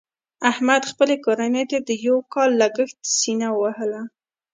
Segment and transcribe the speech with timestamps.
[0.51, 4.01] احمد خپلې کورنۍ ته د یو کال لګښت سینه ووهله.